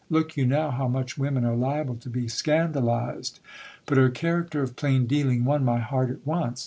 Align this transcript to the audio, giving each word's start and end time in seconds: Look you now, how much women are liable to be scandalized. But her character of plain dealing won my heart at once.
Look 0.09 0.35
you 0.35 0.47
now, 0.47 0.71
how 0.71 0.87
much 0.87 1.19
women 1.19 1.45
are 1.45 1.55
liable 1.55 1.95
to 1.97 2.09
be 2.09 2.27
scandalized. 2.27 3.39
But 3.85 3.99
her 3.99 4.09
character 4.09 4.63
of 4.63 4.75
plain 4.75 5.05
dealing 5.05 5.45
won 5.45 5.63
my 5.63 5.77
heart 5.77 6.09
at 6.09 6.25
once. 6.25 6.59